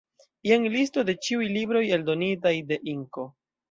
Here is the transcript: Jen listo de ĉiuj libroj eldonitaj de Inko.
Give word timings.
Jen 0.51 0.65
listo 0.77 1.05
de 1.11 1.15
ĉiuj 1.27 1.51
libroj 1.59 1.87
eldonitaj 2.01 2.57
de 2.75 2.85
Inko. 2.99 3.33